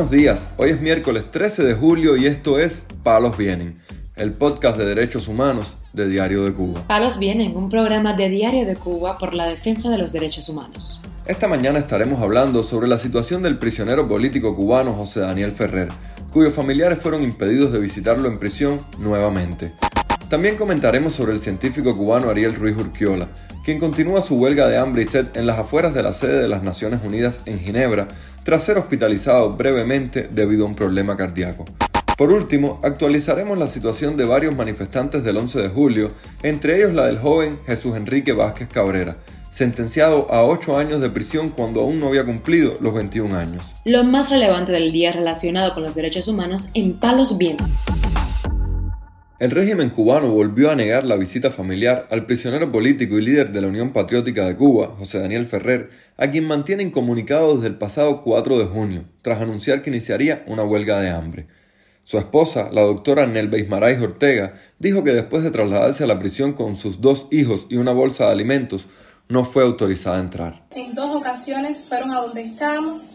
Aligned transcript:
Buenos 0.00 0.16
días, 0.16 0.48
hoy 0.56 0.70
es 0.70 0.80
miércoles 0.80 1.30
13 1.30 1.62
de 1.62 1.74
julio 1.74 2.16
y 2.16 2.24
esto 2.24 2.58
es 2.58 2.86
Palos 3.02 3.36
Vienen, 3.36 3.82
el 4.16 4.32
podcast 4.32 4.78
de 4.78 4.86
derechos 4.86 5.28
humanos 5.28 5.76
de 5.92 6.08
Diario 6.08 6.42
de 6.44 6.54
Cuba. 6.54 6.86
Palos 6.86 7.18
Vienen, 7.18 7.54
un 7.54 7.68
programa 7.68 8.14
de 8.14 8.30
Diario 8.30 8.64
de 8.64 8.76
Cuba 8.76 9.18
por 9.18 9.34
la 9.34 9.46
defensa 9.46 9.90
de 9.90 9.98
los 9.98 10.14
derechos 10.14 10.48
humanos. 10.48 11.02
Esta 11.26 11.48
mañana 11.48 11.78
estaremos 11.78 12.22
hablando 12.22 12.62
sobre 12.62 12.88
la 12.88 12.96
situación 12.96 13.42
del 13.42 13.58
prisionero 13.58 14.08
político 14.08 14.56
cubano 14.56 14.94
José 14.94 15.20
Daniel 15.20 15.52
Ferrer, 15.52 15.88
cuyos 16.32 16.54
familiares 16.54 16.98
fueron 16.98 17.22
impedidos 17.22 17.70
de 17.70 17.80
visitarlo 17.80 18.26
en 18.26 18.38
prisión 18.38 18.78
nuevamente. 18.98 19.74
También 20.30 20.54
comentaremos 20.54 21.12
sobre 21.14 21.32
el 21.32 21.40
científico 21.40 21.96
cubano 21.96 22.30
Ariel 22.30 22.54
Ruiz 22.54 22.76
Urquiola, 22.76 23.26
quien 23.64 23.80
continúa 23.80 24.22
su 24.22 24.36
huelga 24.36 24.68
de 24.68 24.78
hambre 24.78 25.02
y 25.02 25.06
sed 25.06 25.26
en 25.34 25.44
las 25.44 25.58
afueras 25.58 25.92
de 25.92 26.04
la 26.04 26.14
sede 26.14 26.40
de 26.40 26.46
las 26.46 26.62
Naciones 26.62 27.00
Unidas 27.02 27.40
en 27.46 27.58
Ginebra, 27.58 28.06
tras 28.44 28.62
ser 28.62 28.78
hospitalizado 28.78 29.54
brevemente 29.54 30.28
debido 30.30 30.64
a 30.64 30.68
un 30.68 30.76
problema 30.76 31.16
cardíaco. 31.16 31.64
Por 32.16 32.30
último, 32.30 32.78
actualizaremos 32.84 33.58
la 33.58 33.66
situación 33.66 34.16
de 34.16 34.24
varios 34.24 34.54
manifestantes 34.54 35.24
del 35.24 35.36
11 35.36 35.62
de 35.62 35.68
julio, 35.68 36.12
entre 36.44 36.76
ellos 36.76 36.94
la 36.94 37.06
del 37.06 37.18
joven 37.18 37.58
Jesús 37.66 37.96
Enrique 37.96 38.32
Vázquez 38.32 38.68
Cabrera, 38.68 39.16
sentenciado 39.50 40.32
a 40.32 40.44
8 40.44 40.78
años 40.78 41.00
de 41.00 41.10
prisión 41.10 41.48
cuando 41.48 41.80
aún 41.80 41.98
no 41.98 42.06
había 42.06 42.24
cumplido 42.24 42.76
los 42.80 42.94
21 42.94 43.36
años. 43.36 43.64
Lo 43.84 44.04
más 44.04 44.30
relevante 44.30 44.70
del 44.70 44.92
día 44.92 45.10
relacionado 45.10 45.74
con 45.74 45.82
los 45.82 45.96
derechos 45.96 46.28
humanos 46.28 46.70
en 46.74 47.00
Palos 47.00 47.36
Vientos. 47.36 47.68
El 49.40 49.52
régimen 49.52 49.88
cubano 49.88 50.30
volvió 50.30 50.70
a 50.70 50.76
negar 50.76 51.04
la 51.04 51.16
visita 51.16 51.50
familiar 51.50 52.06
al 52.10 52.26
prisionero 52.26 52.70
político 52.70 53.18
y 53.18 53.22
líder 53.22 53.52
de 53.52 53.62
la 53.62 53.68
Unión 53.68 53.94
Patriótica 53.94 54.44
de 54.44 54.54
Cuba, 54.54 54.94
José 54.98 55.18
Daniel 55.18 55.46
Ferrer, 55.46 55.88
a 56.18 56.30
quien 56.30 56.46
mantiene 56.46 56.82
incomunicado 56.82 57.54
desde 57.54 57.68
el 57.68 57.78
pasado 57.78 58.20
4 58.20 58.58
de 58.58 58.66
junio, 58.66 59.04
tras 59.22 59.40
anunciar 59.40 59.80
que 59.80 59.88
iniciaría 59.88 60.44
una 60.46 60.62
huelga 60.62 61.00
de 61.00 61.08
hambre. 61.08 61.46
Su 62.04 62.18
esposa, 62.18 62.68
la 62.70 62.82
doctora 62.82 63.26
Nelbeis 63.26 63.66
Maray 63.66 63.96
Ortega, 63.96 64.56
dijo 64.78 65.02
que 65.04 65.14
después 65.14 65.42
de 65.42 65.50
trasladarse 65.50 66.04
a 66.04 66.06
la 66.06 66.18
prisión 66.18 66.52
con 66.52 66.76
sus 66.76 67.00
dos 67.00 67.26
hijos 67.30 67.66
y 67.70 67.76
una 67.76 67.92
bolsa 67.92 68.26
de 68.26 68.32
alimentos, 68.32 68.88
no 69.30 69.46
fue 69.46 69.62
autorizada 69.62 70.18
a 70.18 70.20
entrar. 70.20 70.66
En 70.72 70.94
dos 70.94 71.16
ocasiones 71.16 71.78
fueron 71.88 72.10
a 72.10 72.20
donde 72.20 72.42
estábamos 72.42 73.06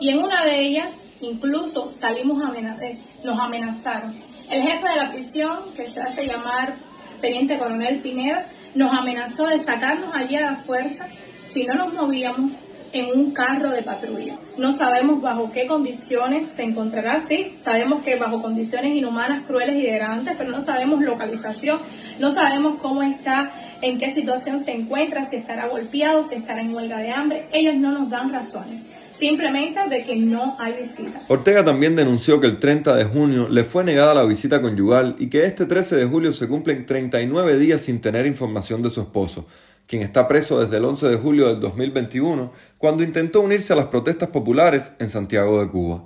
y 0.00 0.08
en 0.08 0.20
una 0.20 0.42
de 0.46 0.58
ellas 0.58 1.06
incluso 1.20 1.92
salimos 1.92 2.42
eh, 2.56 2.98
nos 3.22 3.38
amenazaron 3.38 4.35
el 4.50 4.62
jefe 4.62 4.88
de 4.88 4.96
la 4.96 5.10
prisión, 5.10 5.74
que 5.74 5.88
se 5.88 6.00
hace 6.00 6.26
llamar 6.26 6.76
Teniente 7.20 7.58
Coronel 7.58 8.00
Pineda, 8.00 8.46
nos 8.74 8.96
amenazó 8.96 9.46
de 9.46 9.58
sacarnos 9.58 10.14
allí 10.14 10.36
a 10.36 10.52
la 10.52 10.56
fuerza 10.56 11.08
si 11.42 11.64
no 11.64 11.74
nos 11.74 11.92
movíamos 11.92 12.58
en 12.92 13.06
un 13.06 13.32
carro 13.32 13.70
de 13.70 13.82
patrulla. 13.82 14.34
No 14.56 14.72
sabemos 14.72 15.20
bajo 15.20 15.50
qué 15.50 15.66
condiciones 15.66 16.46
se 16.46 16.62
encontrará, 16.62 17.18
sí, 17.20 17.54
sabemos 17.58 18.02
que 18.02 18.16
bajo 18.16 18.40
condiciones 18.40 18.94
inhumanas, 18.94 19.46
crueles 19.46 19.76
y 19.76 19.82
degradantes, 19.82 20.34
pero 20.38 20.50
no 20.50 20.60
sabemos 20.60 21.02
localización, 21.02 21.80
no 22.18 22.30
sabemos 22.30 22.80
cómo 22.80 23.02
está, 23.02 23.52
en 23.82 23.98
qué 23.98 24.10
situación 24.14 24.60
se 24.60 24.72
encuentra, 24.72 25.24
si 25.24 25.36
estará 25.36 25.66
golpeado, 25.68 26.22
si 26.22 26.36
estará 26.36 26.60
en 26.60 26.74
huelga 26.74 26.98
de 26.98 27.10
hambre. 27.10 27.48
Ellos 27.52 27.74
no 27.76 27.92
nos 27.92 28.08
dan 28.08 28.32
razones 28.32 28.84
simplemente 29.18 29.80
de 29.88 30.04
que 30.04 30.16
no 30.16 30.56
hay 30.58 30.74
visita. 30.74 31.22
Ortega 31.28 31.64
también 31.64 31.96
denunció 31.96 32.40
que 32.40 32.46
el 32.46 32.58
30 32.58 32.94
de 32.94 33.04
junio 33.04 33.48
le 33.48 33.64
fue 33.64 33.84
negada 33.84 34.14
la 34.14 34.24
visita 34.24 34.60
conyugal 34.60 35.16
y 35.18 35.28
que 35.28 35.44
este 35.44 35.66
13 35.66 35.96
de 35.96 36.04
julio 36.04 36.32
se 36.32 36.48
cumplen 36.48 36.86
39 36.86 37.58
días 37.58 37.80
sin 37.80 38.00
tener 38.00 38.26
información 38.26 38.82
de 38.82 38.90
su 38.90 39.00
esposo, 39.00 39.46
quien 39.86 40.02
está 40.02 40.28
preso 40.28 40.60
desde 40.60 40.76
el 40.76 40.84
11 40.84 41.08
de 41.08 41.16
julio 41.16 41.48
del 41.48 41.60
2021, 41.60 42.52
cuando 42.78 43.02
intentó 43.02 43.40
unirse 43.40 43.72
a 43.72 43.76
las 43.76 43.86
protestas 43.86 44.28
populares 44.30 44.92
en 44.98 45.08
Santiago 45.08 45.60
de 45.60 45.68
Cuba. 45.68 46.04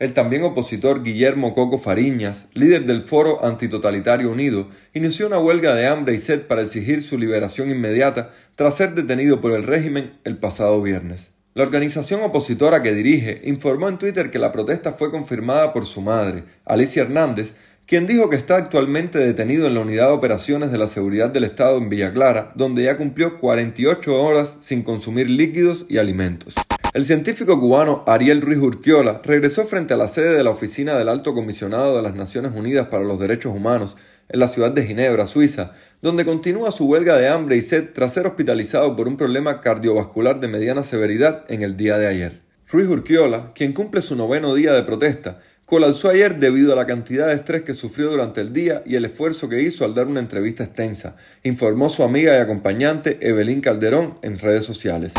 El 0.00 0.14
también 0.14 0.44
opositor 0.44 1.02
Guillermo 1.02 1.54
Coco 1.54 1.78
Fariñas, 1.78 2.46
líder 2.54 2.86
del 2.86 3.02
Foro 3.02 3.44
Antitotalitario 3.44 4.30
Unido, 4.30 4.68
inició 4.94 5.26
una 5.26 5.38
huelga 5.38 5.74
de 5.74 5.86
hambre 5.86 6.14
y 6.14 6.18
sed 6.18 6.46
para 6.46 6.62
exigir 6.62 7.02
su 7.02 7.18
liberación 7.18 7.70
inmediata 7.70 8.30
tras 8.54 8.76
ser 8.76 8.94
detenido 8.94 9.42
por 9.42 9.52
el 9.52 9.62
régimen 9.62 10.14
el 10.24 10.38
pasado 10.38 10.80
viernes. 10.80 11.29
La 11.52 11.64
organización 11.64 12.22
opositora 12.22 12.80
que 12.80 12.94
dirige 12.94 13.40
informó 13.44 13.88
en 13.88 13.98
Twitter 13.98 14.30
que 14.30 14.38
la 14.38 14.52
protesta 14.52 14.92
fue 14.92 15.10
confirmada 15.10 15.72
por 15.72 15.84
su 15.84 16.00
madre, 16.00 16.44
Alicia 16.64 17.02
Hernández, 17.02 17.54
quien 17.86 18.06
dijo 18.06 18.30
que 18.30 18.36
está 18.36 18.54
actualmente 18.54 19.18
detenido 19.18 19.66
en 19.66 19.74
la 19.74 19.80
Unidad 19.80 20.06
de 20.06 20.12
Operaciones 20.12 20.70
de 20.70 20.78
la 20.78 20.86
Seguridad 20.86 21.28
del 21.30 21.42
Estado 21.42 21.78
en 21.78 21.88
Villa 21.88 22.12
Clara, 22.12 22.52
donde 22.54 22.84
ya 22.84 22.96
cumplió 22.96 23.40
48 23.40 24.22
horas 24.22 24.58
sin 24.60 24.82
consumir 24.82 25.28
líquidos 25.28 25.86
y 25.88 25.98
alimentos. 25.98 26.54
El 26.94 27.04
científico 27.04 27.58
cubano 27.58 28.04
Ariel 28.06 28.42
Ruiz 28.42 28.58
Urquiola 28.58 29.20
regresó 29.24 29.66
frente 29.66 29.94
a 29.94 29.96
la 29.96 30.06
sede 30.06 30.36
de 30.36 30.44
la 30.44 30.50
Oficina 30.50 30.96
del 30.96 31.08
Alto 31.08 31.34
Comisionado 31.34 31.96
de 31.96 32.02
las 32.02 32.14
Naciones 32.14 32.52
Unidas 32.54 32.86
para 32.86 33.02
los 33.02 33.18
Derechos 33.18 33.52
Humanos 33.52 33.96
en 34.30 34.40
la 34.40 34.48
ciudad 34.48 34.70
de 34.70 34.86
Ginebra, 34.86 35.26
Suiza, 35.26 35.72
donde 36.00 36.24
continúa 36.24 36.70
su 36.70 36.86
huelga 36.86 37.18
de 37.18 37.28
hambre 37.28 37.56
y 37.56 37.60
sed 37.60 37.90
tras 37.92 38.14
ser 38.14 38.26
hospitalizado 38.26 38.96
por 38.96 39.08
un 39.08 39.16
problema 39.16 39.60
cardiovascular 39.60 40.40
de 40.40 40.48
mediana 40.48 40.84
severidad 40.84 41.44
en 41.48 41.62
el 41.62 41.76
día 41.76 41.98
de 41.98 42.06
ayer. 42.06 42.40
Ruiz 42.68 42.88
Urquiola, 42.88 43.52
quien 43.54 43.72
cumple 43.72 44.00
su 44.00 44.16
noveno 44.16 44.54
día 44.54 44.72
de 44.72 44.84
protesta, 44.84 45.40
colapsó 45.64 46.08
ayer 46.08 46.38
debido 46.38 46.72
a 46.72 46.76
la 46.76 46.86
cantidad 46.86 47.28
de 47.28 47.34
estrés 47.34 47.62
que 47.62 47.74
sufrió 47.74 48.10
durante 48.10 48.40
el 48.40 48.52
día 48.52 48.82
y 48.86 48.96
el 48.96 49.04
esfuerzo 49.04 49.48
que 49.48 49.62
hizo 49.62 49.84
al 49.84 49.94
dar 49.94 50.06
una 50.06 50.20
entrevista 50.20 50.64
extensa, 50.64 51.16
informó 51.42 51.88
su 51.88 52.02
amiga 52.02 52.36
y 52.36 52.40
acompañante 52.40 53.18
Evelyn 53.20 53.60
Calderón 53.60 54.18
en 54.22 54.38
redes 54.38 54.64
sociales. 54.64 55.12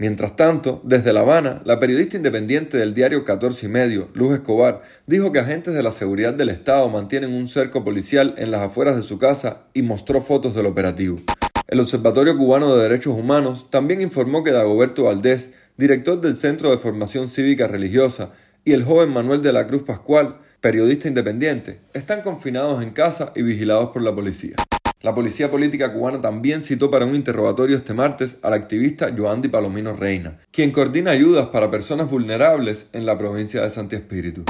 Mientras 0.00 0.36
tanto, 0.36 0.80
desde 0.84 1.12
La 1.12 1.20
Habana, 1.20 1.60
la 1.64 1.80
periodista 1.80 2.16
independiente 2.16 2.78
del 2.78 2.94
diario 2.94 3.24
14 3.24 3.66
y 3.66 3.68
medio, 3.68 4.08
Luz 4.14 4.32
Escobar, 4.32 4.82
dijo 5.08 5.32
que 5.32 5.40
agentes 5.40 5.74
de 5.74 5.82
la 5.82 5.90
seguridad 5.90 6.32
del 6.32 6.50
Estado 6.50 6.88
mantienen 6.88 7.34
un 7.34 7.48
cerco 7.48 7.82
policial 7.82 8.32
en 8.38 8.52
las 8.52 8.60
afueras 8.60 8.94
de 8.94 9.02
su 9.02 9.18
casa 9.18 9.62
y 9.74 9.82
mostró 9.82 10.22
fotos 10.22 10.54
del 10.54 10.66
operativo. 10.66 11.18
El 11.66 11.80
Observatorio 11.80 12.38
Cubano 12.38 12.76
de 12.76 12.82
Derechos 12.84 13.18
Humanos 13.18 13.66
también 13.70 14.00
informó 14.00 14.44
que 14.44 14.52
Dagoberto 14.52 15.02
Valdés, 15.02 15.50
director 15.76 16.20
del 16.20 16.36
Centro 16.36 16.70
de 16.70 16.78
Formación 16.78 17.28
Cívica 17.28 17.66
Religiosa, 17.66 18.30
y 18.64 18.74
el 18.74 18.84
joven 18.84 19.12
Manuel 19.12 19.42
de 19.42 19.52
la 19.52 19.66
Cruz 19.66 19.82
Pascual, 19.82 20.36
periodista 20.60 21.08
independiente, 21.08 21.80
están 21.92 22.22
confinados 22.22 22.84
en 22.84 22.90
casa 22.90 23.32
y 23.34 23.42
vigilados 23.42 23.90
por 23.90 24.02
la 24.02 24.14
policía. 24.14 24.54
La 25.00 25.14
policía 25.14 25.48
política 25.48 25.92
cubana 25.92 26.20
también 26.20 26.60
citó 26.60 26.90
para 26.90 27.04
un 27.04 27.14
interrogatorio 27.14 27.76
este 27.76 27.94
martes 27.94 28.36
al 28.42 28.52
activista 28.52 29.14
Joandy 29.16 29.48
Palomino 29.48 29.92
Reina, 29.92 30.40
quien 30.50 30.72
coordina 30.72 31.12
ayudas 31.12 31.50
para 31.50 31.70
personas 31.70 32.10
vulnerables 32.10 32.88
en 32.92 33.06
la 33.06 33.16
provincia 33.16 33.62
de 33.62 33.70
Santi 33.70 33.94
Espíritu. 33.94 34.42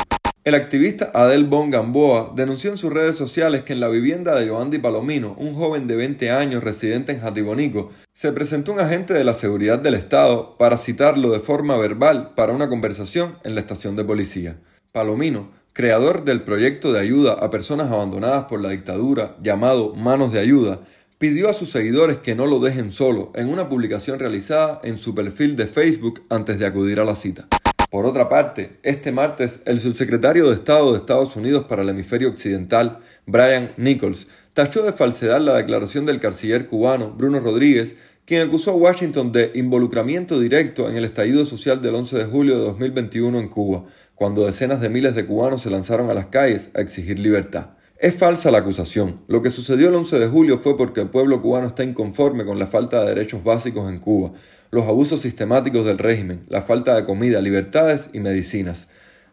El 0.44 0.54
activista 0.54 1.10
Adel 1.12 1.44
Bon 1.44 1.70
Gamboa 1.70 2.32
denunció 2.34 2.70
en 2.70 2.78
sus 2.78 2.90
redes 2.90 3.14
sociales 3.14 3.64
que 3.64 3.74
en 3.74 3.80
la 3.80 3.88
vivienda 3.88 4.34
de 4.34 4.48
Joandy 4.48 4.78
Palomino, 4.78 5.36
un 5.38 5.52
joven 5.52 5.86
de 5.86 5.96
20 5.96 6.30
años 6.30 6.64
residente 6.64 7.12
en 7.12 7.20
Jatibonico, 7.20 7.90
se 8.14 8.32
presentó 8.32 8.72
un 8.72 8.80
agente 8.80 9.12
de 9.12 9.24
la 9.24 9.34
seguridad 9.34 9.78
del 9.78 9.92
Estado 9.92 10.56
para 10.56 10.78
citarlo 10.78 11.28
de 11.28 11.40
forma 11.40 11.76
verbal 11.76 12.32
para 12.34 12.54
una 12.54 12.70
conversación 12.70 13.36
en 13.44 13.54
la 13.54 13.60
estación 13.60 13.96
de 13.96 14.04
policía. 14.04 14.56
Palomino 14.92 15.57
creador 15.72 16.24
del 16.24 16.42
proyecto 16.42 16.92
de 16.92 17.00
ayuda 17.00 17.34
a 17.34 17.50
personas 17.50 17.90
abandonadas 17.90 18.44
por 18.44 18.60
la 18.60 18.70
dictadura 18.70 19.36
llamado 19.42 19.94
Manos 19.94 20.32
de 20.32 20.40
Ayuda, 20.40 20.80
pidió 21.18 21.48
a 21.48 21.54
sus 21.54 21.70
seguidores 21.70 22.18
que 22.18 22.34
no 22.34 22.46
lo 22.46 22.60
dejen 22.60 22.92
solo 22.92 23.32
en 23.34 23.48
una 23.48 23.68
publicación 23.68 24.18
realizada 24.18 24.80
en 24.84 24.98
su 24.98 25.14
perfil 25.14 25.56
de 25.56 25.66
Facebook 25.66 26.22
antes 26.30 26.58
de 26.58 26.66
acudir 26.66 27.00
a 27.00 27.04
la 27.04 27.14
cita. 27.14 27.48
Por 27.90 28.04
otra 28.04 28.28
parte, 28.28 28.78
este 28.82 29.12
martes 29.12 29.60
el 29.64 29.80
subsecretario 29.80 30.48
de 30.48 30.54
Estado 30.54 30.92
de 30.92 30.98
Estados 30.98 31.34
Unidos 31.36 31.64
para 31.64 31.82
el 31.82 31.88
hemisferio 31.88 32.28
occidental, 32.28 32.98
Brian 33.24 33.72
Nichols, 33.78 34.28
tachó 34.52 34.82
de 34.82 34.92
falsedad 34.92 35.40
la 35.40 35.56
declaración 35.56 36.04
del 36.04 36.20
canciller 36.20 36.66
cubano 36.66 37.10
Bruno 37.10 37.40
Rodríguez, 37.40 37.96
quien 38.26 38.46
acusó 38.46 38.72
a 38.72 38.74
Washington 38.74 39.32
de 39.32 39.52
involucramiento 39.54 40.38
directo 40.38 40.90
en 40.90 40.96
el 40.96 41.06
estallido 41.06 41.46
social 41.46 41.80
del 41.80 41.94
11 41.94 42.18
de 42.18 42.24
julio 42.26 42.58
de 42.58 42.64
2021 42.66 43.40
en 43.40 43.48
Cuba, 43.48 43.84
cuando 44.18 44.44
decenas 44.44 44.80
de 44.80 44.88
miles 44.88 45.14
de 45.14 45.26
cubanos 45.26 45.62
se 45.62 45.70
lanzaron 45.70 46.10
a 46.10 46.14
las 46.14 46.26
calles 46.26 46.70
a 46.74 46.80
exigir 46.80 47.20
libertad. 47.20 47.70
Es 48.00 48.16
falsa 48.16 48.50
la 48.50 48.58
acusación. 48.58 49.22
Lo 49.28 49.42
que 49.42 49.50
sucedió 49.50 49.88
el 49.88 49.94
11 49.94 50.18
de 50.18 50.26
julio 50.26 50.58
fue 50.58 50.76
porque 50.76 51.00
el 51.00 51.08
pueblo 51.08 51.40
cubano 51.40 51.68
está 51.68 51.84
inconforme 51.84 52.44
con 52.44 52.58
la 52.58 52.66
falta 52.66 53.00
de 53.00 53.08
derechos 53.08 53.44
básicos 53.44 53.88
en 53.88 54.00
Cuba, 54.00 54.32
los 54.70 54.86
abusos 54.86 55.20
sistemáticos 55.22 55.86
del 55.86 55.98
régimen, 55.98 56.44
la 56.48 56.62
falta 56.62 56.96
de 56.96 57.04
comida, 57.04 57.40
libertades 57.40 58.10
y 58.12 58.20
medicinas, 58.20 58.88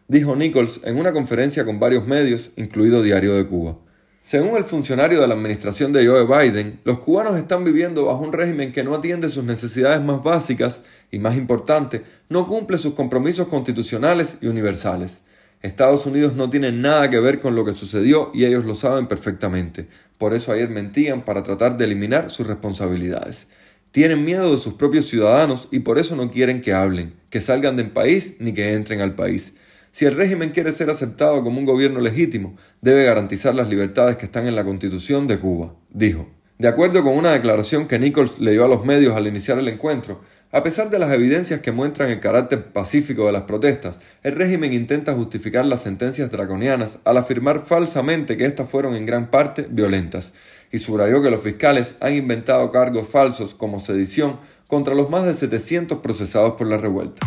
dijo 0.08 0.36
Nichols 0.36 0.80
en 0.84 0.98
una 0.98 1.12
conferencia 1.12 1.64
con 1.64 1.80
varios 1.80 2.06
medios, 2.06 2.50
incluido 2.56 3.02
Diario 3.02 3.34
de 3.34 3.46
Cuba. 3.46 3.78
Según 4.26 4.56
el 4.56 4.64
funcionario 4.64 5.20
de 5.20 5.28
la 5.28 5.34
administración 5.34 5.92
de 5.92 6.04
Joe 6.04 6.26
Biden, 6.26 6.80
los 6.82 6.98
cubanos 6.98 7.38
están 7.38 7.62
viviendo 7.62 8.06
bajo 8.06 8.24
un 8.24 8.32
régimen 8.32 8.72
que 8.72 8.82
no 8.82 8.92
atiende 8.92 9.28
sus 9.28 9.44
necesidades 9.44 10.02
más 10.02 10.20
básicas 10.20 10.82
y, 11.12 11.20
más 11.20 11.36
importante, 11.36 12.02
no 12.28 12.48
cumple 12.48 12.78
sus 12.78 12.94
compromisos 12.94 13.46
constitucionales 13.46 14.36
y 14.40 14.48
universales. 14.48 15.18
Estados 15.62 16.06
Unidos 16.06 16.34
no 16.34 16.50
tiene 16.50 16.72
nada 16.72 17.08
que 17.08 17.20
ver 17.20 17.38
con 17.38 17.54
lo 17.54 17.64
que 17.64 17.72
sucedió 17.72 18.32
y 18.34 18.44
ellos 18.46 18.64
lo 18.64 18.74
saben 18.74 19.06
perfectamente. 19.06 19.86
Por 20.18 20.34
eso 20.34 20.50
ayer 20.50 20.70
mentían 20.70 21.24
para 21.24 21.44
tratar 21.44 21.76
de 21.76 21.84
eliminar 21.84 22.28
sus 22.32 22.48
responsabilidades. 22.48 23.46
Tienen 23.92 24.24
miedo 24.24 24.50
de 24.50 24.58
sus 24.60 24.74
propios 24.74 25.06
ciudadanos 25.06 25.68
y 25.70 25.78
por 25.78 26.00
eso 26.00 26.16
no 26.16 26.32
quieren 26.32 26.62
que 26.62 26.74
hablen, 26.74 27.14
que 27.30 27.40
salgan 27.40 27.76
del 27.76 27.90
país 27.90 28.34
ni 28.40 28.52
que 28.52 28.72
entren 28.72 29.02
al 29.02 29.14
país. 29.14 29.52
Si 29.96 30.04
el 30.04 30.14
régimen 30.14 30.50
quiere 30.50 30.74
ser 30.74 30.90
aceptado 30.90 31.42
como 31.42 31.58
un 31.58 31.64
gobierno 31.64 32.00
legítimo, 32.00 32.54
debe 32.82 33.04
garantizar 33.04 33.54
las 33.54 33.70
libertades 33.70 34.16
que 34.16 34.26
están 34.26 34.46
en 34.46 34.54
la 34.54 34.62
Constitución 34.62 35.26
de 35.26 35.38
Cuba, 35.38 35.72
dijo. 35.88 36.28
De 36.58 36.68
acuerdo 36.68 37.02
con 37.02 37.16
una 37.16 37.32
declaración 37.32 37.88
que 37.88 37.98
Nichols 37.98 38.38
le 38.38 38.50
dio 38.50 38.66
a 38.66 38.68
los 38.68 38.84
medios 38.84 39.16
al 39.16 39.26
iniciar 39.26 39.58
el 39.58 39.68
encuentro, 39.68 40.20
a 40.52 40.62
pesar 40.62 40.90
de 40.90 40.98
las 40.98 41.10
evidencias 41.14 41.60
que 41.60 41.72
muestran 41.72 42.10
el 42.10 42.20
carácter 42.20 42.62
pacífico 42.74 43.24
de 43.24 43.32
las 43.32 43.44
protestas, 43.44 43.98
el 44.22 44.34
régimen 44.34 44.74
intenta 44.74 45.14
justificar 45.14 45.64
las 45.64 45.84
sentencias 45.84 46.30
draconianas 46.30 46.98
al 47.04 47.16
afirmar 47.16 47.64
falsamente 47.64 48.36
que 48.36 48.44
éstas 48.44 48.68
fueron 48.68 48.96
en 48.96 49.06
gran 49.06 49.30
parte 49.30 49.66
violentas, 49.66 50.34
y 50.70 50.78
subrayó 50.78 51.22
que 51.22 51.30
los 51.30 51.40
fiscales 51.40 51.94
han 52.00 52.14
inventado 52.14 52.70
cargos 52.70 53.08
falsos 53.08 53.54
como 53.54 53.80
sedición 53.80 54.40
contra 54.66 54.94
los 54.94 55.08
más 55.08 55.24
de 55.24 55.32
700 55.32 56.00
procesados 56.00 56.52
por 56.58 56.66
la 56.66 56.76
revuelta. 56.76 57.26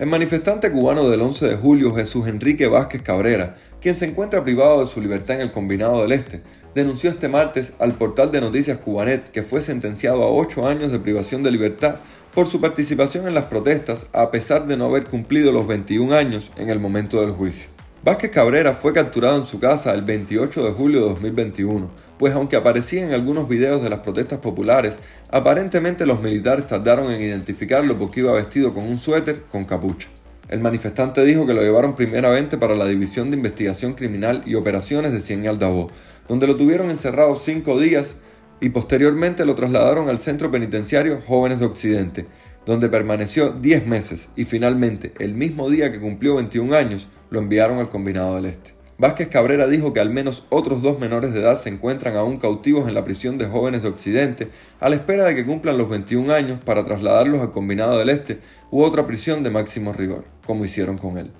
El 0.00 0.06
manifestante 0.06 0.72
cubano 0.72 1.06
del 1.10 1.20
11 1.20 1.48
de 1.48 1.56
julio, 1.56 1.94
Jesús 1.94 2.26
Enrique 2.26 2.68
Vázquez 2.68 3.02
Cabrera, 3.02 3.56
quien 3.82 3.94
se 3.94 4.06
encuentra 4.06 4.42
privado 4.42 4.80
de 4.80 4.90
su 4.90 4.98
libertad 5.02 5.36
en 5.36 5.42
el 5.42 5.52
Combinado 5.52 6.00
del 6.00 6.12
Este, 6.12 6.40
denunció 6.74 7.10
este 7.10 7.28
martes 7.28 7.74
al 7.78 7.92
portal 7.92 8.30
de 8.30 8.40
noticias 8.40 8.78
Cubanet 8.78 9.30
que 9.30 9.42
fue 9.42 9.60
sentenciado 9.60 10.22
a 10.22 10.32
ocho 10.32 10.66
años 10.66 10.90
de 10.90 11.00
privación 11.00 11.42
de 11.42 11.50
libertad 11.50 11.96
por 12.34 12.46
su 12.46 12.62
participación 12.62 13.28
en 13.28 13.34
las 13.34 13.44
protestas 13.44 14.06
a 14.14 14.30
pesar 14.30 14.66
de 14.66 14.78
no 14.78 14.86
haber 14.86 15.04
cumplido 15.04 15.52
los 15.52 15.66
21 15.66 16.14
años 16.14 16.50
en 16.56 16.70
el 16.70 16.80
momento 16.80 17.20
del 17.20 17.32
juicio. 17.32 17.79
Vázquez 18.02 18.30
Cabrera 18.30 18.72
fue 18.72 18.94
capturado 18.94 19.36
en 19.36 19.46
su 19.46 19.60
casa 19.60 19.92
el 19.92 20.00
28 20.00 20.64
de 20.64 20.72
julio 20.72 21.00
de 21.00 21.08
2021, 21.10 21.90
pues 22.18 22.32
aunque 22.32 22.56
aparecía 22.56 23.02
en 23.02 23.12
algunos 23.12 23.46
videos 23.46 23.82
de 23.82 23.90
las 23.90 23.98
protestas 23.98 24.38
populares, 24.38 24.94
aparentemente 25.30 26.06
los 26.06 26.22
militares 26.22 26.66
tardaron 26.66 27.12
en 27.12 27.20
identificarlo 27.20 27.98
porque 27.98 28.20
iba 28.20 28.32
vestido 28.32 28.72
con 28.72 28.84
un 28.84 28.98
suéter 28.98 29.42
con 29.52 29.64
capucha. 29.64 30.08
El 30.48 30.60
manifestante 30.60 31.22
dijo 31.26 31.46
que 31.46 31.52
lo 31.52 31.60
llevaron 31.60 31.94
primeramente 31.94 32.56
para 32.56 32.74
la 32.74 32.86
División 32.86 33.30
de 33.30 33.36
Investigación 33.36 33.92
Criminal 33.92 34.44
y 34.46 34.54
Operaciones 34.54 35.12
de 35.12 35.20
Cien 35.20 35.46
Aldabó, 35.46 35.90
donde 36.26 36.46
lo 36.46 36.56
tuvieron 36.56 36.88
encerrado 36.88 37.36
cinco 37.36 37.78
días 37.78 38.14
y 38.62 38.70
posteriormente 38.70 39.44
lo 39.44 39.54
trasladaron 39.54 40.08
al 40.08 40.20
centro 40.20 40.50
penitenciario 40.50 41.20
Jóvenes 41.26 41.60
de 41.60 41.66
Occidente, 41.66 42.26
donde 42.66 42.88
permaneció 42.88 43.52
10 43.52 43.86
meses 43.86 44.28
y 44.36 44.44
finalmente, 44.44 45.12
el 45.18 45.34
mismo 45.34 45.70
día 45.70 45.90
que 45.90 46.00
cumplió 46.00 46.36
21 46.36 46.74
años, 46.74 47.08
lo 47.30 47.38
enviaron 47.40 47.78
al 47.78 47.88
Combinado 47.88 48.36
del 48.36 48.46
Este. 48.46 48.74
Vázquez 49.00 49.28
Cabrera 49.28 49.66
dijo 49.66 49.94
que 49.94 50.00
al 50.00 50.10
menos 50.10 50.44
otros 50.50 50.82
dos 50.82 50.98
menores 50.98 51.32
de 51.32 51.40
edad 51.40 51.58
se 51.58 51.70
encuentran 51.70 52.16
aún 52.16 52.36
cautivos 52.36 52.86
en 52.86 52.92
la 52.92 53.02
prisión 53.02 53.38
de 53.38 53.46
jóvenes 53.46 53.82
de 53.82 53.88
Occidente 53.88 54.50
a 54.78 54.90
la 54.90 54.96
espera 54.96 55.24
de 55.24 55.34
que 55.34 55.46
cumplan 55.46 55.78
los 55.78 55.88
21 55.88 56.34
años 56.34 56.60
para 56.62 56.84
trasladarlos 56.84 57.40
al 57.40 57.50
Combinado 57.50 57.96
del 57.96 58.10
Este 58.10 58.40
u 58.70 58.82
otra 58.82 59.06
prisión 59.06 59.42
de 59.42 59.48
máximo 59.48 59.94
rigor, 59.94 60.26
como 60.44 60.66
hicieron 60.66 60.98
con 60.98 61.16
él. 61.16 61.30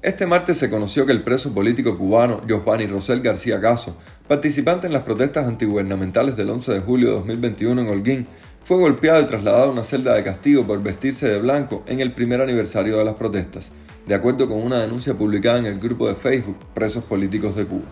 Este 0.00 0.26
martes 0.26 0.58
se 0.58 0.70
conoció 0.70 1.06
que 1.06 1.12
el 1.12 1.24
preso 1.24 1.52
político 1.52 1.98
cubano 1.98 2.40
Giovanni 2.46 2.86
Rosel 2.86 3.20
García 3.20 3.60
Caso, 3.60 3.96
participante 4.28 4.86
en 4.86 4.92
las 4.92 5.02
protestas 5.02 5.48
antigubernamentales 5.48 6.36
del 6.36 6.50
11 6.50 6.72
de 6.74 6.80
julio 6.80 7.08
de 7.08 7.14
2021 7.16 7.80
en 7.80 7.88
Holguín, 7.88 8.26
fue 8.64 8.76
golpeado 8.78 9.22
y 9.22 9.24
trasladado 9.24 9.64
a 9.64 9.70
una 9.70 9.84
celda 9.84 10.14
de 10.14 10.24
castigo 10.24 10.66
por 10.66 10.82
vestirse 10.82 11.28
de 11.28 11.38
blanco 11.38 11.82
en 11.86 12.00
el 12.00 12.12
primer 12.12 12.40
aniversario 12.40 12.98
de 12.98 13.04
las 13.04 13.14
protestas, 13.14 13.70
de 14.06 14.14
acuerdo 14.14 14.48
con 14.48 14.62
una 14.62 14.80
denuncia 14.80 15.14
publicada 15.14 15.58
en 15.58 15.66
el 15.66 15.78
grupo 15.78 16.08
de 16.08 16.14
Facebook 16.14 16.58
Presos 16.74 17.04
Políticos 17.04 17.56
de 17.56 17.64
Cuba. 17.64 17.86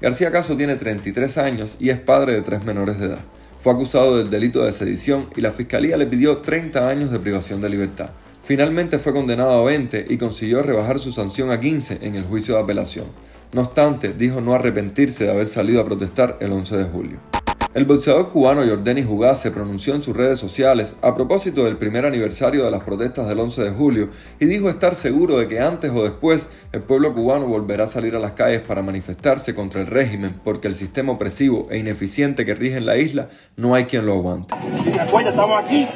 García 0.00 0.30
Caso 0.30 0.56
tiene 0.56 0.76
33 0.76 1.38
años 1.38 1.76
y 1.78 1.90
es 1.90 1.98
padre 1.98 2.34
de 2.34 2.42
tres 2.42 2.64
menores 2.64 2.98
de 2.98 3.06
edad. 3.06 3.20
Fue 3.60 3.72
acusado 3.72 4.16
del 4.16 4.30
delito 4.30 4.64
de 4.64 4.72
sedición 4.72 5.28
y 5.36 5.42
la 5.42 5.52
fiscalía 5.52 5.98
le 5.98 6.06
pidió 6.06 6.38
30 6.38 6.88
años 6.88 7.10
de 7.10 7.18
privación 7.18 7.60
de 7.60 7.68
libertad. 7.68 8.10
Finalmente 8.42 8.98
fue 8.98 9.12
condenado 9.12 9.52
a 9.52 9.64
20 9.64 10.06
y 10.08 10.16
consiguió 10.16 10.62
rebajar 10.62 10.98
su 10.98 11.12
sanción 11.12 11.50
a 11.50 11.60
15 11.60 11.98
en 12.00 12.14
el 12.14 12.24
juicio 12.24 12.54
de 12.54 12.62
apelación. 12.62 13.06
No 13.52 13.60
obstante, 13.60 14.14
dijo 14.14 14.40
no 14.40 14.54
arrepentirse 14.54 15.24
de 15.24 15.30
haber 15.30 15.46
salido 15.46 15.80
a 15.80 15.84
protestar 15.84 16.38
el 16.40 16.52
11 16.52 16.76
de 16.78 16.84
julio. 16.84 17.29
El 17.72 17.84
boxeador 17.84 18.28
cubano 18.28 18.66
Jordani 18.66 19.04
Jugás 19.04 19.38
se 19.38 19.52
pronunció 19.52 19.94
en 19.94 20.02
sus 20.02 20.16
redes 20.16 20.40
sociales 20.40 20.96
a 21.02 21.14
propósito 21.14 21.62
del 21.62 21.76
primer 21.76 22.04
aniversario 22.04 22.64
de 22.64 22.70
las 22.72 22.82
protestas 22.82 23.28
del 23.28 23.38
11 23.38 23.62
de 23.62 23.70
julio 23.70 24.08
y 24.40 24.46
dijo 24.46 24.68
estar 24.68 24.96
seguro 24.96 25.38
de 25.38 25.46
que 25.46 25.60
antes 25.60 25.92
o 25.92 26.02
después 26.02 26.48
el 26.72 26.82
pueblo 26.82 27.14
cubano 27.14 27.46
volverá 27.46 27.84
a 27.84 27.86
salir 27.86 28.16
a 28.16 28.18
las 28.18 28.32
calles 28.32 28.62
para 28.62 28.82
manifestarse 28.82 29.54
contra 29.54 29.82
el 29.82 29.86
régimen 29.86 30.40
porque 30.42 30.66
el 30.66 30.74
sistema 30.74 31.12
opresivo 31.12 31.62
e 31.70 31.78
ineficiente 31.78 32.44
que 32.44 32.56
rige 32.56 32.76
en 32.76 32.86
la 32.86 32.96
isla 32.96 33.28
no 33.54 33.72
hay 33.76 33.84
quien 33.84 34.04
lo 34.04 34.14
aguante. 34.14 34.52
estamos 34.52 35.64
aquí 35.64 35.86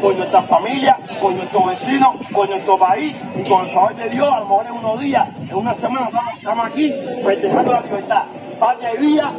con 0.00 0.16
nuestra 0.16 0.42
familia, 0.42 0.96
con 1.20 1.36
nuestros 1.36 1.66
vecinos, 1.66 2.14
con 2.32 2.48
nuestro 2.48 2.78
país 2.78 3.16
y 3.34 3.42
con 3.42 3.66
el 3.66 3.74
favor 3.74 3.96
de 3.96 4.08
Dios, 4.08 4.28
a 4.32 4.38
lo 4.38 4.46
mejor 4.46 4.66
en 4.66 4.72
unos 4.72 5.00
días, 5.00 5.28
en 5.40 5.56
una 5.56 5.74
semana 5.74 6.10
estamos 6.36 6.66
aquí 6.66 6.94
festejando 7.24 7.72
la 7.72 7.80
libertad 7.80 8.22
patria 8.58 8.94
y 8.94 8.98
vida, 8.98 9.32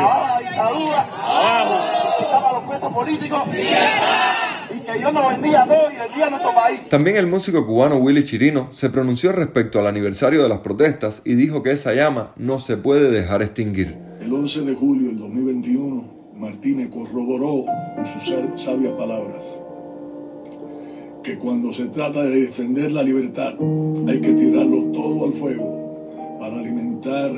abajo 0.00 0.39
la 0.56 2.52
los 2.52 2.68
presos 2.68 2.92
políticos. 2.92 3.42
Y 4.72 4.78
que 4.80 4.98
Dios 4.98 5.12
nos 5.12 5.28
bendiga 5.30 5.62
a 5.62 5.66
todos 5.66 5.92
y 5.92 5.96
bendiga 5.96 6.26
a 6.26 6.30
nuestro 6.30 6.54
país. 6.54 6.88
También 6.88 7.16
el 7.16 7.26
músico 7.26 7.66
cubano 7.66 7.96
Willy 7.96 8.24
Chirino 8.24 8.68
se 8.72 8.90
pronunció 8.90 9.32
respecto 9.32 9.80
al 9.80 9.86
aniversario 9.86 10.42
de 10.42 10.48
las 10.48 10.58
protestas 10.58 11.22
y 11.24 11.34
dijo 11.34 11.62
que 11.62 11.72
esa 11.72 11.92
llama 11.94 12.32
no 12.36 12.58
se 12.58 12.76
puede 12.76 13.10
dejar 13.10 13.42
extinguir. 13.42 13.96
El 14.20 14.32
11 14.32 14.62
de 14.62 14.74
julio 14.74 15.08
del 15.08 15.18
2021, 15.18 16.04
Martínez 16.36 16.88
corroboró 16.88 17.64
con 17.96 18.06
sus 18.06 18.24
sabias 18.62 18.92
palabras 18.92 19.42
que 21.22 21.36
cuando 21.38 21.72
se 21.72 21.86
trata 21.86 22.22
de 22.22 22.46
defender 22.46 22.92
la 22.92 23.02
libertad 23.02 23.54
hay 24.08 24.20
que 24.20 24.32
tirarlo 24.32 24.84
todo 24.92 25.26
al 25.26 25.32
fuego 25.34 26.38
para 26.40 26.58
alimentar 26.58 27.30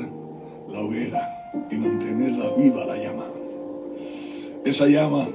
la 0.69 0.79
hoguera 0.79 1.32
y 1.69 1.75
mantenerla 1.75 2.53
viva 2.57 2.85
la 2.85 2.97
llama. 2.97 3.25
Esa 4.65 4.87
llama 4.87 5.27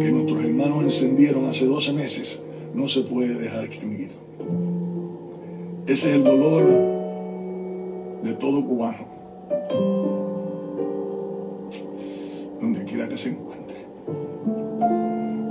que 0.00 0.10
nuestros 0.10 0.44
hermanos 0.44 0.84
encendieron 0.84 1.46
hace 1.46 1.66
12 1.66 1.92
meses 1.92 2.40
no 2.74 2.88
se 2.88 3.02
puede 3.02 3.34
dejar 3.34 3.64
extinguir. 3.64 4.10
Ese 5.86 6.10
es 6.10 6.16
el 6.16 6.24
dolor 6.24 6.64
de 8.22 8.34
todo 8.34 8.66
cubano, 8.66 9.06
donde 12.60 12.84
quiera 12.84 13.08
que 13.08 13.16
se 13.16 13.30
encuentre. 13.30 13.76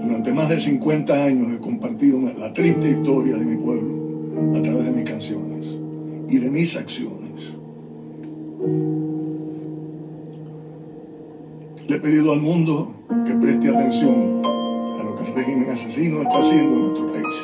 Durante 0.04 0.34
más 0.34 0.50
de 0.50 0.60
50 0.60 1.24
años 1.24 1.54
he 1.54 1.60
compartido 1.60 2.20
la 2.38 2.52
triste 2.52 2.92
historia 2.92 3.38
de 3.38 3.46
mi 3.46 3.56
pueblo 3.56 4.58
a 4.58 4.62
través 4.62 4.86
de 4.86 4.92
mis 4.92 5.10
canciones 5.10 5.68
y 6.28 6.38
de 6.38 6.50
mis 6.50 6.76
acciones. 6.76 7.58
Le 11.88 11.98
he 11.98 12.00
pedido 12.00 12.32
al 12.32 12.42
mundo 12.42 12.96
que 13.28 13.34
preste 13.36 13.70
atención 13.70 14.42
a 14.44 15.04
lo 15.04 15.16
que 15.16 15.26
el 15.28 15.36
régimen 15.36 15.70
asesino 15.70 16.22
está 16.24 16.40
haciendo 16.40 16.74
en 16.74 16.82
nuestro 16.82 17.12
país. 17.12 17.36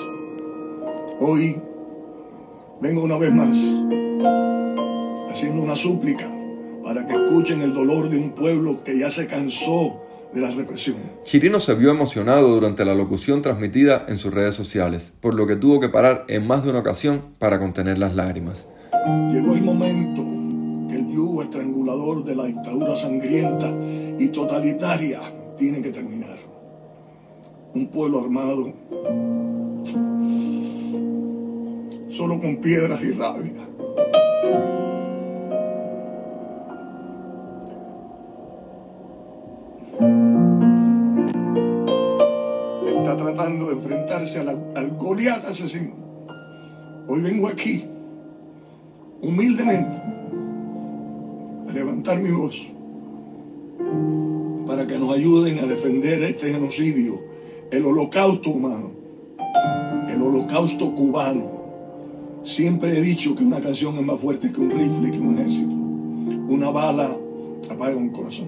Hoy 1.20 1.62
vengo 2.82 3.04
una 3.04 3.18
vez 3.18 3.32
más 3.32 3.56
haciendo 5.30 5.62
una 5.62 5.76
súplica 5.76 6.26
para 6.84 7.06
que 7.06 7.14
escuchen 7.14 7.62
el 7.62 7.72
dolor 7.72 8.10
de 8.10 8.18
un 8.18 8.32
pueblo 8.32 8.84
que 8.84 8.98
ya 8.98 9.12
se 9.12 9.28
cansó 9.28 10.02
de 10.34 10.42
la 10.42 10.50
represión. 10.50 10.98
Chirino 11.24 11.60
se 11.60 11.76
vio 11.76 11.92
emocionado 11.92 12.48
durante 12.48 12.84
la 12.84 12.96
locución 12.96 13.44
transmitida 13.44 14.06
en 14.08 14.18
sus 14.18 14.34
redes 14.34 14.56
sociales, 14.56 15.14
por 15.22 15.36
lo 15.36 15.46
que 15.46 15.56
tuvo 15.56 15.80
que 15.80 15.90
parar 15.90 16.26
en 16.30 16.48
más 16.48 16.64
de 16.64 16.72
una 16.72 16.80
ocasión 16.80 17.22
para 17.38 17.60
contener 17.60 18.00
las 18.00 18.16
lágrimas. 18.16 18.68
Llegó 19.32 19.54
el 19.54 19.62
momento 19.62 20.11
estrangulador 21.44 22.24
de 22.24 22.36
la 22.36 22.46
dictadura 22.46 22.96
sangrienta 22.96 23.72
y 24.18 24.28
totalitaria 24.30 25.20
tiene 25.58 25.82
que 25.82 25.92
terminar. 25.92 26.38
Un 27.74 27.88
pueblo 27.88 28.20
armado 28.20 28.74
solo 32.10 32.40
con 32.40 32.58
piedras 32.58 33.02
y 33.02 33.12
rabia. 33.14 33.52
Está 42.98 43.18
tratando 43.18 43.68
de 43.68 43.74
enfrentarse 43.74 44.40
al, 44.40 44.50
al 44.76 44.92
Goliat 44.98 45.46
asesino. 45.46 45.94
Hoy 47.08 47.22
vengo 47.22 47.48
aquí, 47.48 47.86
humildemente, 49.22 49.98
levantar 51.74 52.20
mi 52.20 52.32
voz 52.32 52.68
para 54.68 54.88
que 54.88 54.98
nos 54.98 55.14
ayuden 55.16 55.60
a 55.60 55.64
defender 55.64 56.24
este 56.24 56.54
genocidio, 56.54 57.20
el 57.72 57.86
holocausto 57.86 58.52
humano, 58.52 58.92
el 60.10 60.22
holocausto 60.22 60.94
cubano. 60.94 61.62
Siempre 62.44 62.98
he 62.98 63.02
dicho 63.02 63.36
que 63.36 63.44
una 63.44 63.60
canción 63.60 63.96
es 63.98 64.06
más 64.06 64.20
fuerte 64.20 64.52
que 64.52 64.60
un 64.60 64.70
rifle, 64.72 65.12
que 65.12 65.20
un 65.20 65.38
ejército. 65.38 65.74
Una 66.50 66.70
bala 66.70 67.16
apaga 67.70 67.96
un 67.96 68.10
corazón. 68.10 68.48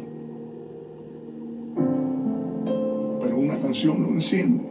Pero 3.22 3.38
una 3.38 3.60
canción 3.60 4.02
lo 4.02 4.10
enciende. 4.10 4.64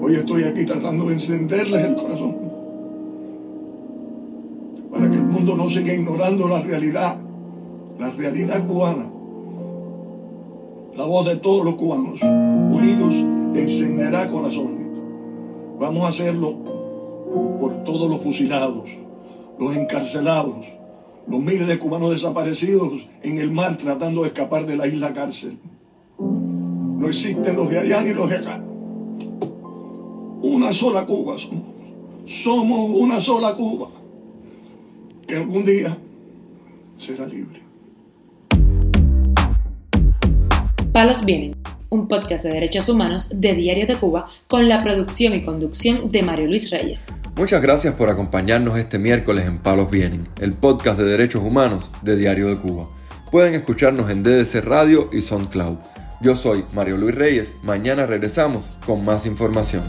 Hoy 0.00 0.14
estoy 0.14 0.44
aquí 0.44 0.64
tratando 0.64 1.06
de 1.06 1.14
encenderles 1.14 1.84
el 1.84 1.94
corazón 1.94 2.51
no 5.42 5.68
siga 5.68 5.92
ignorando 5.92 6.48
la 6.48 6.60
realidad, 6.60 7.16
la 7.98 8.10
realidad 8.10 8.66
cubana. 8.66 9.10
La 10.96 11.04
voz 11.04 11.26
de 11.26 11.36
todos 11.36 11.64
los 11.64 11.74
cubanos 11.74 12.22
unidos 12.22 13.14
encenderá 13.54 14.28
corazones. 14.28 14.86
Vamos 15.80 16.04
a 16.04 16.08
hacerlo 16.08 16.54
por 17.60 17.82
todos 17.84 18.08
los 18.08 18.20
fusilados, 18.20 18.96
los 19.58 19.76
encarcelados, 19.76 20.66
los 21.26 21.40
miles 21.40 21.66
de 21.66 21.78
cubanos 21.78 22.10
desaparecidos 22.10 23.08
en 23.22 23.38
el 23.38 23.50
mar 23.50 23.76
tratando 23.76 24.22
de 24.22 24.28
escapar 24.28 24.64
de 24.66 24.76
la 24.76 24.86
isla 24.86 25.12
cárcel. 25.12 25.58
No 26.18 27.08
existen 27.08 27.56
los 27.56 27.68
de 27.68 27.80
allá 27.80 28.02
ni 28.02 28.14
los 28.14 28.30
de 28.30 28.36
acá. 28.36 28.62
Una 30.42 30.72
sola 30.72 31.04
Cuba 31.04 31.36
somos. 31.36 31.62
Somos 32.24 32.90
una 32.96 33.18
sola 33.18 33.54
Cuba 33.56 33.88
que 35.32 35.38
algún 35.38 35.64
día 35.64 35.96
será 36.98 37.24
libre. 37.24 37.62
Palos 40.92 41.24
Vienen, 41.24 41.56
un 41.88 42.06
podcast 42.06 42.44
de 42.44 42.50
derechos 42.50 42.86
humanos 42.90 43.40
de 43.40 43.54
Diario 43.54 43.86
de 43.86 43.96
Cuba 43.96 44.28
con 44.46 44.68
la 44.68 44.82
producción 44.82 45.32
y 45.32 45.42
conducción 45.42 46.12
de 46.12 46.22
Mario 46.22 46.48
Luis 46.48 46.70
Reyes. 46.70 47.06
Muchas 47.34 47.62
gracias 47.62 47.94
por 47.94 48.10
acompañarnos 48.10 48.76
este 48.76 48.98
miércoles 48.98 49.46
en 49.46 49.58
Palos 49.58 49.90
Vienen, 49.90 50.28
el 50.38 50.52
podcast 50.52 50.98
de 50.98 51.06
derechos 51.06 51.42
humanos 51.42 51.90
de 52.02 52.16
Diario 52.16 52.48
de 52.48 52.56
Cuba. 52.56 52.90
Pueden 53.30 53.54
escucharnos 53.54 54.10
en 54.10 54.22
DDC 54.22 54.62
Radio 54.62 55.08
y 55.14 55.22
SoundCloud. 55.22 55.78
Yo 56.20 56.36
soy 56.36 56.66
Mario 56.74 56.98
Luis 56.98 57.14
Reyes, 57.14 57.54
mañana 57.62 58.04
regresamos 58.04 58.64
con 58.84 59.02
más 59.06 59.24
información. 59.24 59.82